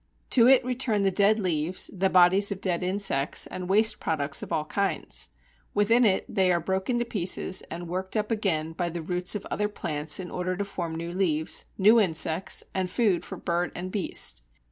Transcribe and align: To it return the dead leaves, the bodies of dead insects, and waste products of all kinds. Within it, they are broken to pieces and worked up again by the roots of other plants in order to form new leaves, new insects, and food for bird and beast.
To 0.31 0.47
it 0.47 0.65
return 0.65 1.03
the 1.03 1.11
dead 1.11 1.37
leaves, 1.37 1.91
the 1.93 2.09
bodies 2.09 2.51
of 2.51 2.59
dead 2.59 2.81
insects, 2.81 3.45
and 3.45 3.69
waste 3.69 3.99
products 3.99 4.41
of 4.41 4.51
all 4.51 4.65
kinds. 4.65 5.29
Within 5.75 6.05
it, 6.05 6.25
they 6.27 6.51
are 6.51 6.59
broken 6.59 6.97
to 6.97 7.05
pieces 7.05 7.61
and 7.69 7.87
worked 7.87 8.17
up 8.17 8.31
again 8.31 8.73
by 8.73 8.89
the 8.89 9.03
roots 9.03 9.35
of 9.35 9.45
other 9.51 9.69
plants 9.69 10.19
in 10.19 10.31
order 10.31 10.57
to 10.57 10.65
form 10.65 10.95
new 10.95 11.11
leaves, 11.13 11.65
new 11.77 11.99
insects, 11.99 12.63
and 12.73 12.89
food 12.89 13.23
for 13.23 13.37
bird 13.37 13.71
and 13.75 13.91
beast. 13.91 14.41